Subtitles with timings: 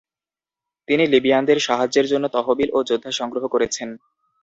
[0.87, 3.89] তিনি লিবিয়ানদের সাহায্যের জন্য তহবিল ও যোদ্ধা সংগ্রহ করেছেন।